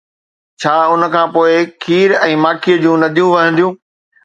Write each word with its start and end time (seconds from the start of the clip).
ڇا 0.61 0.75
ان 0.93 1.01
کانپوءِ 1.15 1.51
کير 1.83 2.09
۽ 2.25 2.33
ماکي 2.47 2.73
جون 2.87 2.97
نديون 3.07 3.31
وهنديون؟ 3.39 3.73